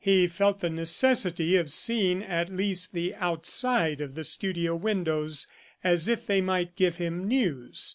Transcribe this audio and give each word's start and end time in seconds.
He 0.03 0.25
felt 0.25 0.61
the 0.61 0.69
necessity 0.71 1.55
of 1.57 1.71
seeing 1.71 2.23
at 2.23 2.49
least 2.49 2.91
the 2.91 3.13
outside 3.13 4.01
of 4.01 4.15
the 4.15 4.23
studio 4.23 4.75
windows, 4.75 5.45
as 5.83 6.07
if 6.07 6.25
they 6.25 6.41
might 6.41 6.75
give 6.75 6.95
him 6.97 7.27
news. 7.27 7.87